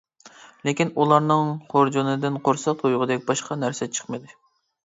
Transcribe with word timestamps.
لېكىن 0.67 0.91
ئۇلارنىڭ 1.03 1.51
خۇرجۇنىدىن 1.73 2.39
قورساق 2.49 2.81
تويغۇدەك 2.81 3.25
باشقا 3.31 3.59
نەرسە 3.67 3.93
چىقمىدى. 3.99 4.35